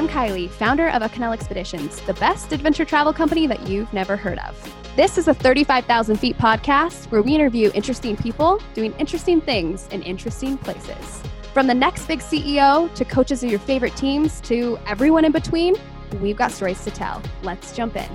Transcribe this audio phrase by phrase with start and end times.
[0.00, 4.38] I'm Kylie, founder of Acanela Expeditions, the best adventure travel company that you've never heard
[4.38, 4.56] of.
[4.96, 10.02] This is a 35,000 feet podcast where we interview interesting people doing interesting things in
[10.02, 11.22] interesting places.
[11.52, 15.74] From the next big CEO to coaches of your favorite teams to everyone in between,
[16.22, 17.20] we've got stories to tell.
[17.42, 18.08] Let's jump in.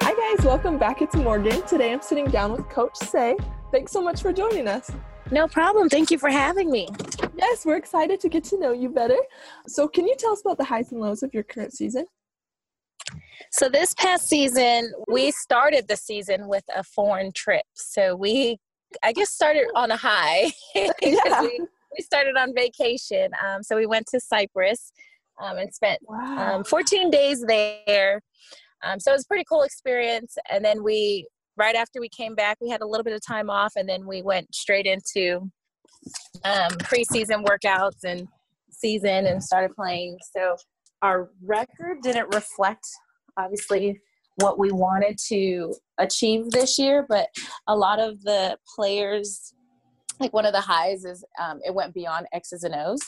[0.00, 0.46] Hi, guys.
[0.46, 1.02] Welcome back.
[1.02, 1.60] It's Morgan.
[1.66, 3.36] Today I'm sitting down with Coach Say.
[3.72, 4.92] Thanks so much for joining us.
[5.32, 5.88] No problem.
[5.88, 6.88] Thank you for having me.
[7.36, 9.18] Yes, we're excited to get to know you better.
[9.66, 12.06] So, can you tell us about the highs and lows of your current season?
[13.50, 17.64] So, this past season, we started the season with a foreign trip.
[17.74, 18.58] So, we,
[19.02, 20.52] I guess, started on a high.
[20.74, 21.40] yeah.
[21.40, 21.60] we,
[21.96, 23.30] we started on vacation.
[23.44, 24.92] Um, so, we went to Cyprus
[25.40, 26.56] um, and spent Wow.
[26.56, 28.20] um, 14 days there.
[28.82, 30.36] Um, so, it was a pretty cool experience.
[30.50, 33.48] And then we, right after we came back, we had a little bit of time
[33.48, 35.50] off, and then we went straight into
[36.44, 38.28] um, preseason workouts and
[38.70, 40.16] season and started playing.
[40.36, 40.56] So
[41.02, 42.86] our record didn't reflect,
[43.36, 44.00] obviously,
[44.36, 47.28] what we wanted to achieve this year, but
[47.66, 49.52] a lot of the players,
[50.20, 53.00] like one of the highs is um, it went beyond X's and O's,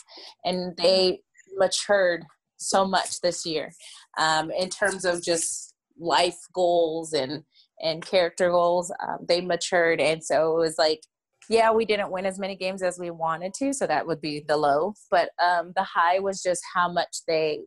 [0.43, 1.19] and they
[1.57, 2.23] matured
[2.57, 3.71] so much this year
[4.17, 7.43] um, in terms of just life goals and
[7.81, 8.91] and character goals.
[9.05, 11.01] Um, they matured, and so it was like
[11.49, 14.43] yeah, we didn't win as many games as we wanted to, so that would be
[14.47, 14.93] the low.
[15.11, 17.61] But um, the high was just how much they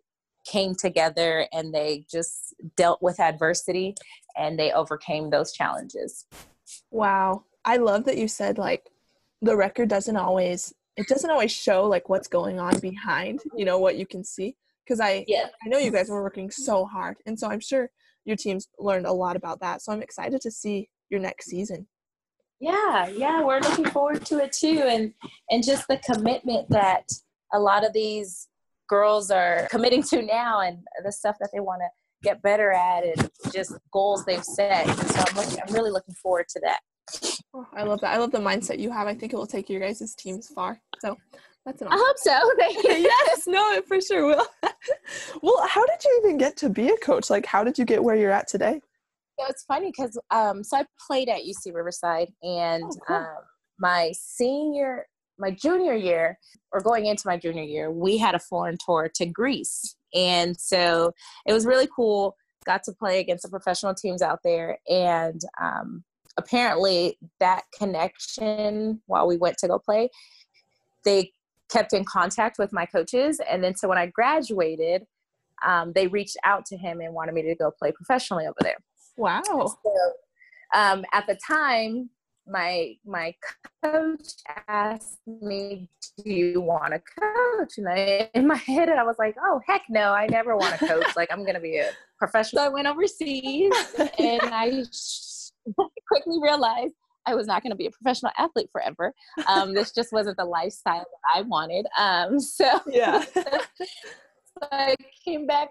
[0.48, 3.94] came together and they just dealt with adversity
[4.36, 6.26] and they overcame those challenges.
[6.90, 7.44] Wow.
[7.64, 8.84] I love that you said like
[9.42, 13.78] the record doesn't always it doesn't always show like what's going on behind, you know,
[13.78, 14.56] what you can see.
[14.88, 15.46] Cause I Yeah.
[15.64, 17.18] I know you guys were working so hard.
[17.26, 17.90] And so I'm sure
[18.24, 19.82] your teams learned a lot about that.
[19.82, 21.86] So I'm excited to see your next season.
[22.60, 25.12] Yeah, yeah, we're looking forward to it too, and
[25.50, 27.08] and just the commitment that
[27.52, 28.48] a lot of these
[28.88, 31.88] girls are committing to now, and the stuff that they want to
[32.22, 34.88] get better at, and just goals they've set.
[34.88, 36.80] And so I'm looking, I'm really looking forward to that.
[37.54, 38.14] Oh, I love that.
[38.14, 39.06] I love the mindset you have.
[39.06, 40.80] I think it will take your guys' teams far.
[41.00, 41.16] So
[41.64, 42.38] that's an I hope so.
[42.58, 42.90] Thank you.
[42.90, 44.46] yes, no, it for sure will.
[45.42, 47.30] well, how did you even get to be a coach?
[47.30, 48.80] Like, how did you get where you're at today?
[49.38, 53.16] So it's funny because um, so I played at UC Riverside, and Oh, cool.
[53.16, 53.36] um,
[53.78, 55.06] my senior,
[55.38, 56.38] my junior year,
[56.72, 61.12] or going into my junior year, we had a foreign tour to Greece, and so
[61.46, 62.36] it was really cool.
[62.66, 66.02] Got to play against the professional teams out there, and um,
[66.36, 70.08] apparently that connection while we went to go play,
[71.04, 71.32] they
[71.70, 75.06] kept in contact with my coaches, and then so when I graduated.
[75.66, 78.76] Um, they reached out to him and wanted me to go play professionally over there.
[79.18, 79.42] Wow.
[79.84, 80.12] So
[80.74, 82.10] um, at the time,
[82.46, 83.34] my my
[83.84, 84.32] coach
[84.68, 89.36] asked me, "Do you want to coach?" And I, in my head, I was like,
[89.42, 90.12] "Oh heck no!
[90.12, 91.16] I never want to coach.
[91.16, 93.72] like I'm gonna be a professional." So I went overseas,
[94.18, 94.84] and I
[96.08, 96.94] quickly realized
[97.26, 99.12] I was not going to be a professional athlete forever.
[99.46, 101.86] Um, this just wasn't the lifestyle that I wanted.
[101.98, 103.22] Um, so yeah.
[103.34, 103.58] so
[104.72, 104.96] I
[105.26, 105.68] came back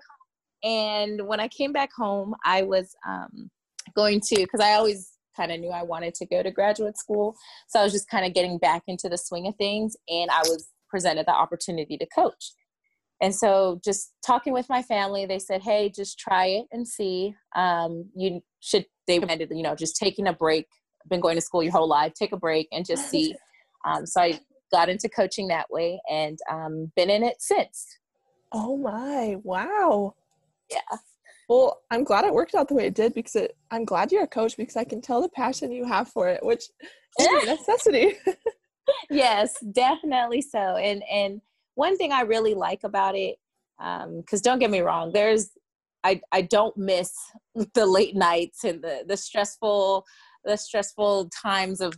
[0.64, 3.50] and when I came back home, I was um,
[3.96, 7.36] going to because I always kind of knew I wanted to go to graduate school,
[7.68, 10.40] so I was just kind of getting back into the swing of things, and I
[10.40, 12.54] was presented the opportunity to coach.
[13.22, 17.36] And so, just talking with my family, they said, "Hey, just try it and see.
[17.56, 20.68] Um, you should." They recommended, you know, just taking a break.
[21.10, 22.14] Been going to school your whole life.
[22.14, 23.36] Take a break and just see.
[23.86, 24.40] Um, so I
[24.70, 27.86] got into coaching that way, and um, been in it since.
[28.52, 29.38] Oh my.
[29.44, 30.16] Wow.
[30.70, 30.98] Yeah.
[31.50, 34.24] Well, I'm glad it worked out the way it did because it, I'm glad you're
[34.24, 36.64] a coach because I can tell the passion you have for it, which
[37.20, 38.18] is a necessity.
[39.10, 41.42] yes definitely so and and
[41.76, 43.38] one thing i really like about it
[43.80, 45.50] um, because don't get me wrong there's
[46.04, 47.14] i i don't miss
[47.74, 50.06] the late nights and the the stressful
[50.46, 51.94] the stressful times of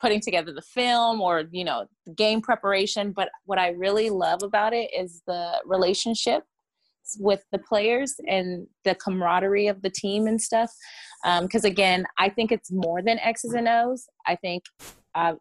[0.00, 1.86] putting together the film or you know
[2.16, 6.42] game preparation but what i really love about it is the relationship
[7.18, 10.70] with the players and the camaraderie of the team and stuff.
[11.40, 14.06] Because again i think it's more than x's and o's.
[14.26, 14.64] I think
[15.14, 15.34] uh,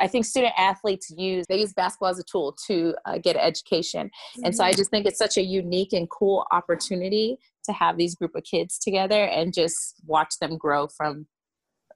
[0.00, 4.10] I think student athletes use they use basketball as a tool to uh, get education,
[4.42, 8.14] and so I just think it's such a unique and cool opportunity to have these
[8.14, 11.26] group of kids together and just watch them grow from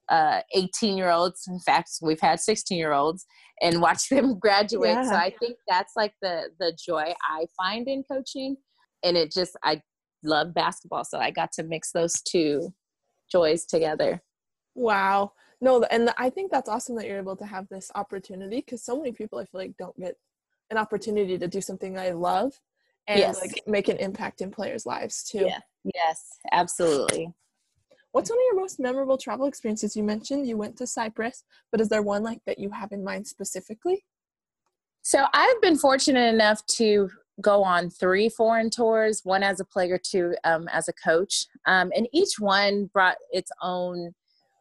[0.09, 1.45] uh, 18 year olds.
[1.49, 3.27] In fact, we've had 16 year olds
[3.61, 5.05] and watch them graduate.
[5.05, 8.57] So I think that's like the the joy I find in coaching,
[9.03, 9.83] and it just I
[10.23, 12.73] love basketball, so I got to mix those two
[13.31, 14.23] joys together.
[14.75, 15.33] Wow.
[15.61, 18.97] No, and I think that's awesome that you're able to have this opportunity because so
[18.97, 20.17] many people I feel like don't get
[20.71, 22.61] an opportunity to do something I love
[23.09, 23.41] and Yes.
[23.41, 25.47] like make an impact in players' lives too.
[25.47, 25.61] Yeah.
[25.95, 27.33] Yes, absolutely.
[28.13, 29.97] What's one of your most memorable travel experiences?
[29.97, 33.05] You mentioned you went to Cyprus, but is there one like that you have in
[33.05, 34.05] mind specifically?
[35.03, 37.11] So I've been fortunate enough to
[37.41, 41.47] go on three foreign tours, one as a player, two um, as a coach.
[41.67, 44.13] Um, and each one brought its own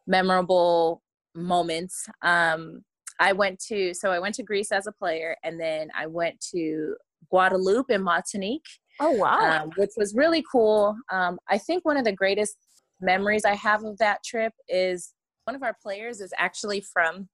[0.06, 1.02] memorable
[1.34, 2.08] moments.
[2.22, 2.82] Um,
[3.20, 6.40] I went to, so I went to Greece as a player, and then I went
[6.52, 6.94] to
[7.30, 8.66] Guadeloupe and Martinique,
[9.00, 9.62] Oh wow.
[9.62, 10.96] um, which was really cool.
[11.10, 12.56] Um, I think one of the greatest
[13.00, 15.14] memories I have of that trip is
[15.44, 17.28] one of our players is actually from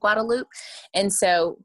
[0.00, 0.48] Guadeloupe,
[0.94, 1.58] and so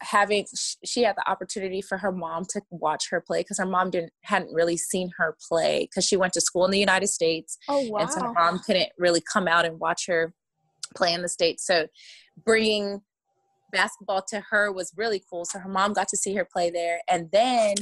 [0.00, 0.44] having
[0.84, 4.12] she had the opportunity for her mom to watch her play because her mom didn't
[4.24, 7.88] hadn't really seen her play because she went to school in the United States oh
[7.88, 8.00] wow.
[8.00, 10.34] and so her mom couldn't really come out and watch her
[10.96, 11.64] play in the states.
[11.64, 11.86] So
[12.44, 13.02] bringing
[13.70, 15.44] basketball to her was really cool.
[15.44, 17.00] So her mom got to see her play there.
[17.08, 17.74] And then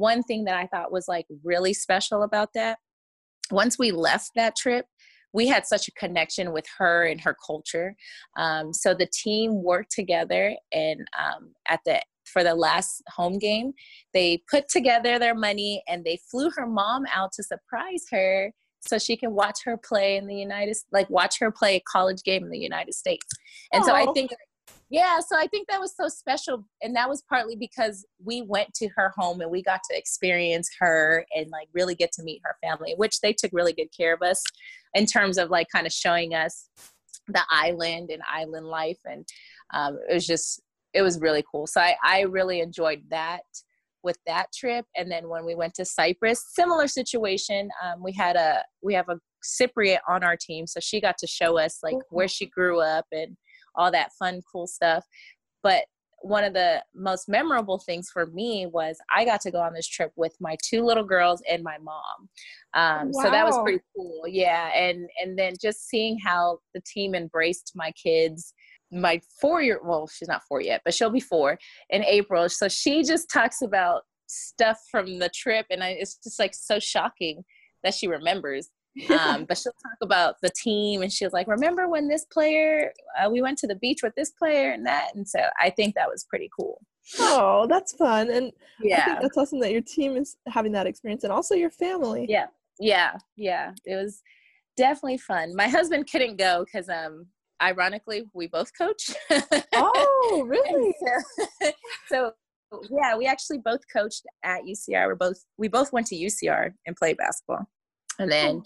[0.00, 2.78] one thing that i thought was like really special about that
[3.50, 4.86] once we left that trip
[5.32, 7.94] we had such a connection with her and her culture
[8.36, 13.72] um, so the team worked together and um, at the for the last home game
[14.14, 18.98] they put together their money and they flew her mom out to surprise her so
[18.98, 22.44] she can watch her play in the United like watch her play a college game
[22.44, 23.26] in the United States.
[23.72, 24.30] And so I think
[24.88, 28.74] yeah, so I think that was so special and that was partly because we went
[28.74, 32.40] to her home and we got to experience her and like really get to meet
[32.44, 34.42] her family, which they took really good care of us
[34.94, 36.68] in terms of like kind of showing us
[37.28, 39.26] the island and island life and
[39.72, 40.60] um, it was just
[40.92, 41.68] it was really cool.
[41.68, 43.42] So I, I really enjoyed that
[44.02, 44.84] with that trip.
[44.96, 49.08] And then when we went to cyprus similar situation um, we had a we have
[49.08, 52.80] a cypriot on our team so she got to show us like where she grew
[52.80, 53.36] up and
[53.74, 55.04] all that fun cool stuff.
[55.62, 55.84] But
[56.22, 59.88] one of the most memorable things for me was i got to go on this
[59.88, 62.28] trip with my two little girls and my mom
[62.74, 67.14] um, so that was pretty cool yeah and and then just seeing how the team
[67.14, 68.52] embraced my kids
[68.92, 71.58] my four year well she's not four yet but she'll be four
[71.90, 72.48] in April.
[72.48, 76.78] So she just talks about stuff from the trip, and I, it's just like so
[76.78, 77.44] shocking
[77.82, 78.70] that she remembers.
[79.08, 82.92] Um, but she'll talk about the team, and she was like, "Remember when this player?
[83.18, 85.94] Uh, we went to the beach with this player and that." And so I think
[85.94, 86.80] that was pretty cool.
[87.18, 88.28] oh, that's fun.
[88.30, 91.54] And I think Yeah, that's awesome that your team is having that experience and also
[91.54, 92.26] your family.
[92.28, 92.46] yeah,
[92.78, 93.72] yeah, yeah.
[93.84, 94.22] It was
[94.76, 95.54] definitely fun.
[95.56, 97.26] My husband couldn't go because, um,
[97.62, 99.10] ironically, we both coach.
[99.72, 100.94] Oh, really?
[101.02, 101.70] so,
[102.08, 102.32] so
[102.90, 105.06] yeah, we actually both coached at UCR.
[105.06, 107.66] We're both we both went to UCR and played basketball,
[108.20, 108.62] and then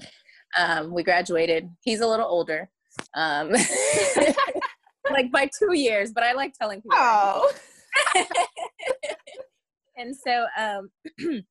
[0.58, 1.68] um, we graduated.
[1.82, 2.68] He's a little older,
[3.14, 3.50] um,
[5.10, 6.96] like by two years, but I like telling people.
[6.98, 7.52] Oh.
[9.96, 10.90] and so um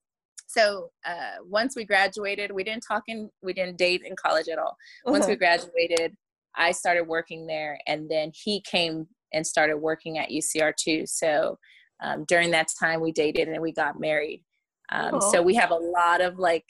[0.47, 4.59] so uh once we graduated we didn't talk in we didn't date in college at
[4.59, 5.38] all once we Uh-huh.
[5.39, 6.15] graduated
[6.55, 11.57] i started working there and then he came and started working at ucr too so
[12.01, 14.44] um, during that time we dated and we got married
[14.91, 16.65] um, so we have a lot of like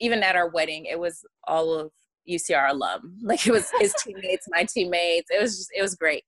[0.00, 1.90] even at our wedding it was all of
[2.28, 3.16] ucr alum.
[3.22, 5.30] Like it was his teammates my teammates.
[5.30, 6.24] It was just it was great.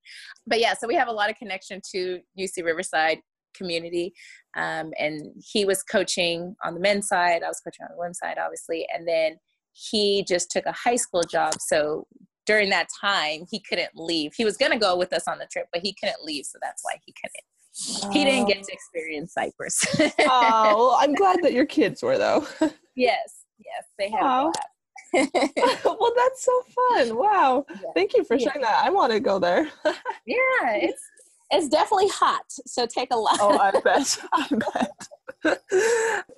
[0.47, 3.19] But yeah so we have a lot of connection to uc riverside
[3.53, 4.13] community
[4.57, 8.21] um, and he was coaching on the men's side i was coaching on the women's
[8.21, 9.37] side obviously and then
[9.73, 12.07] he just took a high school job so
[12.47, 14.33] during that time he couldn't leave.
[14.35, 16.59] He was going to go with us on the trip but he couldn't leave so
[16.61, 18.13] that's why he couldn't.
[18.13, 19.81] He didn't get to experience cyprus.
[20.21, 22.47] Oh, I'm glad that your kids were though.
[22.97, 23.40] yes
[23.99, 24.59] they had blast
[25.85, 27.17] well, that's so fun.
[27.17, 27.67] Wow.
[27.69, 27.89] Yeah.
[27.95, 28.45] Thank you for Yeah.
[28.51, 28.85] sharing that.
[28.85, 29.69] I want to go there.
[30.27, 31.03] yeah it's
[31.51, 34.19] it's definitely hot so take a lot oh, I bet.
[34.33, 34.47] I
[35.45, 35.63] bet.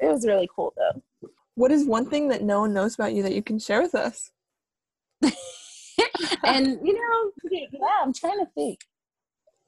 [0.01, 3.23] it was really cool though what is one thing that no one knows about you
[3.25, 4.31] that you can share with us?
[6.45, 7.31] and you know
[7.73, 8.81] yeah i'm trying to think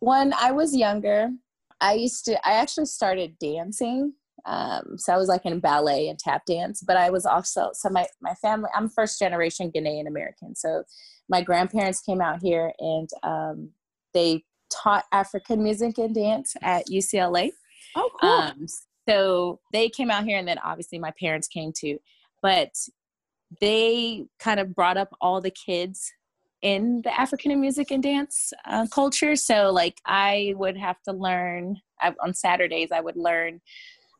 [0.00, 1.28] when i was younger
[1.80, 4.12] i used to i actually started dancing
[4.46, 7.88] um, so i was like in ballet and tap dance but i was also so
[7.88, 10.82] my, my family i'm first generation ghanaian american so
[11.28, 13.70] my grandparents came out here and um,
[14.12, 17.50] they taught african music and dance at ucla
[17.96, 18.30] Oh, cool.
[18.30, 18.66] um,
[19.08, 21.98] so they came out here, and then obviously my parents came too.
[22.42, 22.70] But
[23.60, 26.10] they kind of brought up all the kids
[26.62, 29.36] in the African music and dance uh, culture.
[29.36, 32.90] So like I would have to learn I, on Saturdays.
[32.90, 33.60] I would learn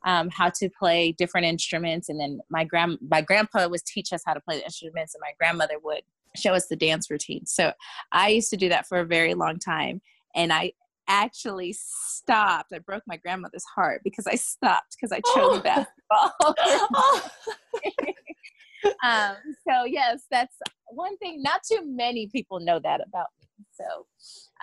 [0.04, 4.23] um, how to play different instruments, and then my grand my grandpa would teach us
[4.25, 6.02] how to play the instruments, and my grandmother would
[6.37, 7.46] show us the dance routine.
[7.46, 7.73] So
[8.12, 10.00] I used to do that for a very long time,
[10.34, 10.73] and I
[11.08, 12.73] actually stopped.
[12.73, 16.32] I broke my grandmother's heart because I stopped because I chose basketball.
[19.04, 19.37] um,
[19.68, 20.56] so yes, that's
[20.88, 21.42] one thing.
[21.42, 23.49] Not too many people know that about me.
[23.73, 24.06] So,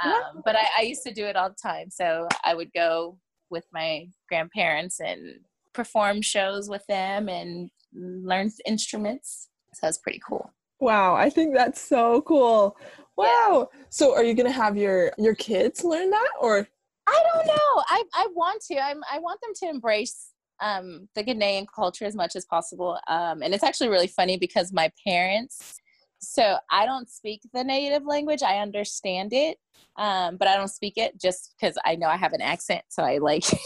[0.04, 1.90] um, but I, I used to do it all the time.
[1.90, 3.18] So I would go
[3.52, 5.42] with my grandparents and
[5.74, 9.50] perform shows with them and learn instruments.
[9.74, 10.52] So that's pretty cool.
[10.80, 12.76] Wow, I think that's so cool.
[13.16, 13.70] Wow.
[13.72, 13.80] Yeah.
[13.90, 16.68] So are you going to have your your kids learn that or
[17.08, 17.84] I don't know.
[17.88, 18.80] I I want to.
[18.80, 20.32] I'm I want them to embrace
[20.62, 23.00] um, the Ghanaian culture as much as possible.
[23.08, 25.81] Um, and it's actually really funny because my parents
[26.22, 28.44] so I don't speak the native language.
[28.44, 29.58] I understand it,
[29.98, 32.84] um, but I don't speak it just because I know I have an accent.
[32.90, 33.44] So I like.
[33.44, 33.58] so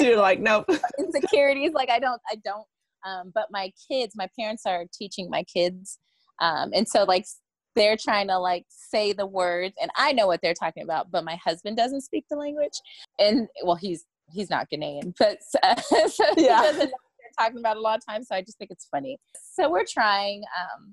[0.00, 0.68] you're like, nope.
[0.98, 2.66] Insecurities, like I don't, I don't.
[3.06, 5.98] Um, but my kids, my parents are teaching my kids,
[6.40, 7.24] um, and so like
[7.76, 11.24] they're trying to like say the words, and I know what they're talking about, but
[11.24, 12.80] my husband doesn't speak the language,
[13.20, 16.60] and well, he's he's not Ghanaian, but uh, so yeah.
[16.60, 18.26] he doesn't know what they're talking about a lot of times.
[18.28, 19.18] So I just think it's funny.
[19.54, 20.42] So we're trying.
[20.58, 20.92] Um,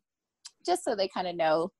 [0.65, 1.71] just so they kind of know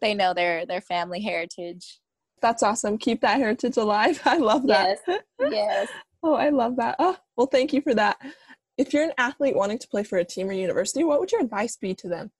[0.00, 2.00] they know their their family heritage.
[2.40, 2.98] That's awesome.
[2.98, 4.20] Keep that heritage alive.
[4.24, 4.98] I love that.
[5.06, 5.20] Yes
[5.50, 5.88] yes.
[6.20, 6.96] Oh i love that.
[6.98, 8.16] Oh well thank you for that.
[8.76, 11.40] If you're an athlete wanting to play for a team or university what would your
[11.40, 12.32] advice be to them?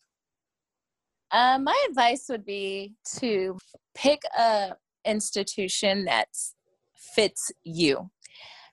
[1.31, 3.57] Um, my advice would be to
[3.95, 6.29] pick a institution that
[6.97, 8.11] fits you.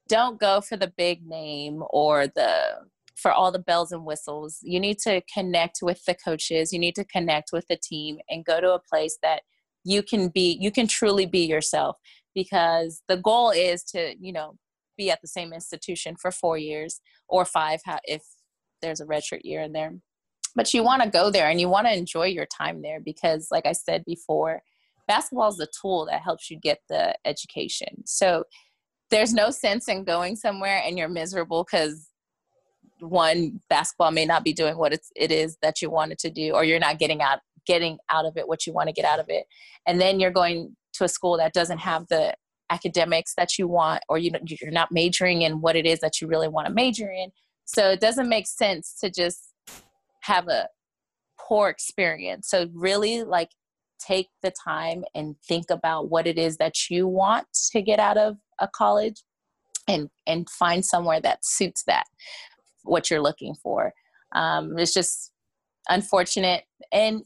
[0.07, 2.77] Don't go for the big name or the
[3.15, 4.59] for all the bells and whistles.
[4.61, 8.45] You need to connect with the coaches, you need to connect with the team and
[8.45, 9.41] go to a place that
[9.83, 11.97] you can be you can truly be yourself
[12.33, 14.55] because the goal is to, you know,
[14.97, 18.23] be at the same institution for 4 years or 5 if
[18.81, 19.93] there's a redshirt year in there.
[20.55, 23.49] But you want to go there and you want to enjoy your time there because
[23.51, 24.61] like I said before,
[25.07, 28.03] basketball is the tool that helps you get the education.
[28.05, 28.45] So
[29.11, 32.09] there's no sense in going somewhere and you're miserable because
[32.99, 36.51] one basketball may not be doing what it's, it is that you wanted to do
[36.51, 39.19] or you're not getting out getting out of it what you want to get out
[39.19, 39.45] of it.
[39.87, 42.35] And then you're going to a school that doesn't have the
[42.69, 46.27] academics that you want or you you're not majoring in what it is that you
[46.27, 47.31] really want to major in.
[47.65, 49.51] So it doesn't make sense to just
[50.21, 50.67] have a
[51.39, 52.49] poor experience.
[52.49, 53.49] So really like
[53.99, 58.17] take the time and think about what it is that you want to get out
[58.17, 59.23] of a college
[59.87, 62.05] and and find somewhere that suits that
[62.85, 63.93] what you're looking for.
[64.33, 65.31] Um, it's just
[65.89, 67.23] unfortunate, and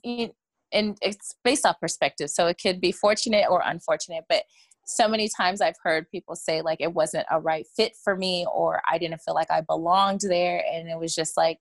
[0.71, 2.29] and it's based off perspective.
[2.29, 4.43] So it could be fortunate or unfortunate, but
[4.85, 8.45] so many times I've heard people say like it wasn't a right fit for me,
[8.51, 11.59] or I didn't feel like I belonged there, and it was just like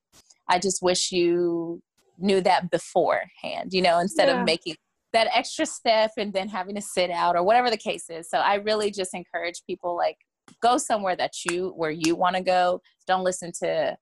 [0.48, 1.82] I just wish you
[2.18, 4.40] knew that beforehand, you know, instead yeah.
[4.40, 4.76] of making
[5.12, 8.28] that extra step and then having to sit out or whatever the case is.
[8.28, 10.16] So I really just encourage people like
[10.62, 12.80] go somewhere that you where you want to go.
[13.06, 13.96] Don't listen to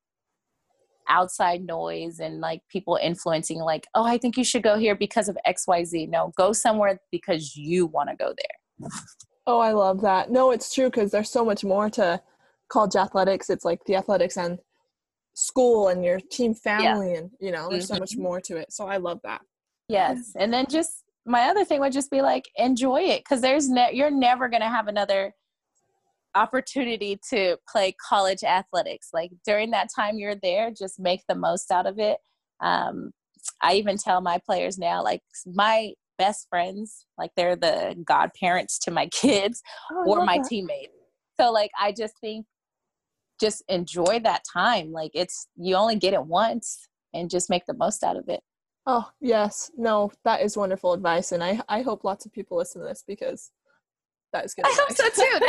[1.09, 5.29] outside noise and like people influencing like oh i think you should go here because
[5.29, 8.91] of xyz no go somewhere because you want to go there.
[9.47, 10.31] Oh i love that.
[10.31, 12.21] No it's true because there's so much more to
[12.69, 13.49] college athletics.
[13.49, 14.59] It's like the athletics and
[15.35, 17.19] school and your team family yeah.
[17.19, 17.95] and you know there's mm-hmm.
[17.95, 18.23] so much mm-hmm.
[18.23, 18.73] more to it.
[18.73, 19.43] So i love that.
[19.89, 20.33] Yes.
[20.37, 23.93] And then just my other thing would just be like enjoy it because there's ne-
[23.93, 25.33] you're never going to have another
[26.37, 29.09] opportunity to play college athletics.
[29.13, 32.19] Like during that time you're there, just make the most out of it.
[32.61, 33.13] Um,
[33.63, 38.91] I even tell my players now, like my best friends, like they're the godparents to
[38.91, 39.63] my kids
[39.93, 40.47] oh, or my that.
[40.49, 40.93] teammates.
[41.39, 42.47] So like I just think
[43.41, 44.93] just enjoy that time.
[44.93, 48.41] Like it's you only get it once and just make the most out of it.
[48.87, 49.71] Oh, yes.
[49.77, 53.05] No, that is wonderful advice and I I hope lots of people listen to this
[53.07, 53.51] because
[54.37, 54.67] that is good.
[54.67, 55.41] I hope so too.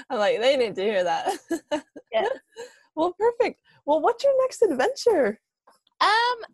[0.10, 1.38] I'm like, they need to hear that.
[2.12, 2.26] yeah.
[2.96, 3.60] Well, perfect.
[3.86, 5.38] Well, what's your next adventure?
[6.00, 6.08] Um,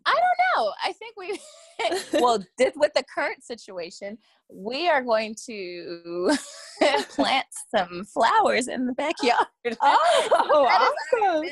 [0.05, 0.73] I don't know.
[0.83, 1.39] I think we,
[2.21, 2.43] well,
[2.75, 4.17] with the current situation,
[4.49, 6.37] we are going to
[7.09, 9.47] plant some flowers in the backyard.
[9.81, 11.45] Oh, awesome!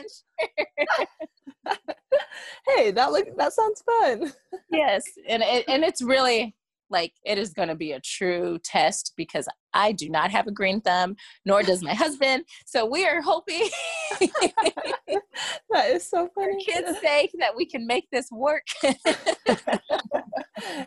[2.68, 4.34] hey, that look that sounds fun.
[4.72, 6.54] yes, and it, and it's really
[6.90, 10.52] like it is going to be a true test because I do not have a
[10.52, 11.16] green thumb,
[11.46, 12.46] nor does my husband.
[12.66, 13.70] So we are hoping
[14.20, 16.64] that is so funny.
[16.66, 18.64] For kids' sake, that we can make this work.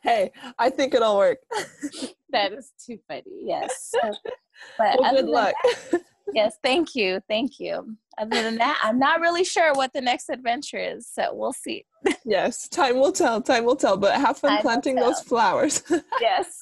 [0.02, 1.38] hey, I think it'll work.
[2.30, 3.22] that is too funny.
[3.42, 3.92] Yes.
[4.78, 5.54] But well, good luck.
[5.92, 7.96] That, yes, thank you, thank you.
[8.18, 11.06] other than that, I'm not really sure what the next adventure is.
[11.06, 11.84] So we'll see.
[12.24, 13.40] yes, time will tell.
[13.40, 13.96] Time will tell.
[13.96, 15.82] But have fun Time planting those flowers.
[16.20, 16.58] Yes.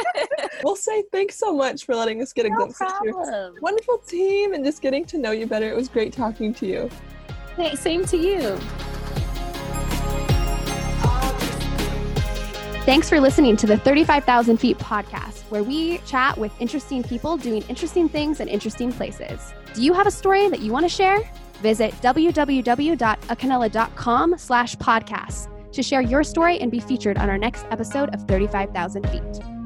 [0.62, 3.54] we'll say thanks so much for letting us get a no glimpse into your problem.
[3.62, 5.68] wonderful team and just getting to know you better.
[5.70, 6.90] It was great talking to you.
[7.56, 8.58] Hey, same to you.
[12.86, 17.60] Thanks for listening to the 35,000 Feet podcast, where we chat with interesting people doing
[17.68, 19.52] interesting things in interesting places.
[19.74, 21.20] Do you have a story that you want to share?
[21.60, 28.14] Visit www.acanela.com slash podcast to share your story and be featured on our next episode
[28.14, 29.59] of 35,000 Feet.